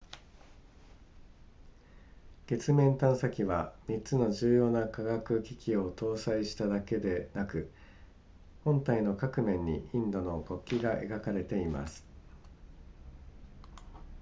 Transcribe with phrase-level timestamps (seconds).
[2.47, 7.71] 月面探査機は3つの重要な科学機器を搭載しただけでなく
[8.63, 12.03] 本体の各面にインドの国旗が描かれています